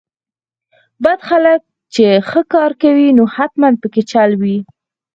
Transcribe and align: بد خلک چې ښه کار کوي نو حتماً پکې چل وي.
بد 1.03 1.19
خلک 1.29 1.61
چې 1.93 2.03
ښه 2.29 2.41
کار 2.53 2.71
کوي 2.83 3.07
نو 3.17 3.23
حتماً 3.35 3.69
پکې 3.81 4.01
چل 4.11 4.31
وي. 4.41 4.57